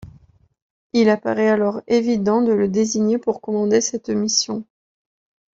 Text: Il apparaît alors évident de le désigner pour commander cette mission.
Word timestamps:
Il 0.93 1.09
apparaît 1.11 1.47
alors 1.49 1.81
évident 1.85 2.41
de 2.41 2.51
le 2.51 2.67
désigner 2.67 3.19
pour 3.19 3.39
commander 3.39 3.81
cette 3.81 4.09
mission. 4.09 4.65